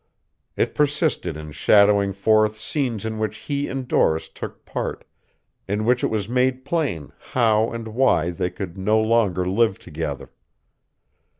[0.57, 5.03] It persisted in shadowing forth scenes in which he and Doris took part,
[5.67, 10.31] in which it was made plain how and why they could no longer live together.